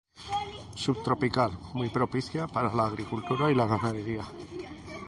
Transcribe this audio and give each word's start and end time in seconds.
Subtropical, 0.75 1.51
muy 1.75 1.89
propicia 1.89 2.47
para 2.47 2.73
la 2.73 2.87
agricultura 2.87 3.51
y 3.51 3.53
la 3.53 3.67
ganadería. 3.67 4.23